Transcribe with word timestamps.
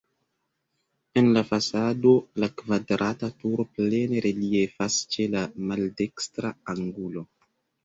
En 1.21 1.27
la 1.35 1.43
fasado 1.49 2.13
la 2.45 2.49
kvadrata 2.63 3.31
turo 3.43 3.67
plene 3.75 4.25
reliefas 4.29 4.99
ĉe 5.15 5.29
la 5.37 5.45
maldekstra 5.69 6.55
angulo. 6.77 7.27